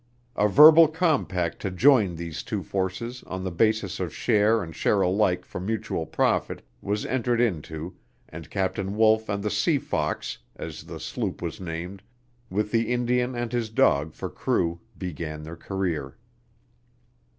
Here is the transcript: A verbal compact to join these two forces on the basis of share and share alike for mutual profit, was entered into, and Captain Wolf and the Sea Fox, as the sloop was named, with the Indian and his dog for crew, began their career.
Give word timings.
A 0.35 0.47
verbal 0.47 0.87
compact 0.87 1.59
to 1.59 1.69
join 1.69 2.15
these 2.15 2.41
two 2.41 2.63
forces 2.63 3.21
on 3.27 3.43
the 3.43 3.51
basis 3.51 3.99
of 3.99 4.11
share 4.15 4.63
and 4.63 4.75
share 4.75 5.03
alike 5.03 5.45
for 5.45 5.61
mutual 5.61 6.07
profit, 6.07 6.63
was 6.81 7.05
entered 7.05 7.39
into, 7.39 7.95
and 8.27 8.49
Captain 8.49 8.97
Wolf 8.97 9.29
and 9.29 9.43
the 9.43 9.51
Sea 9.51 9.77
Fox, 9.77 10.39
as 10.55 10.85
the 10.85 10.99
sloop 10.99 11.39
was 11.39 11.61
named, 11.61 12.01
with 12.49 12.71
the 12.71 12.91
Indian 12.91 13.35
and 13.35 13.51
his 13.51 13.69
dog 13.69 14.15
for 14.15 14.27
crew, 14.31 14.81
began 14.97 15.43
their 15.43 15.55
career. 15.55 16.17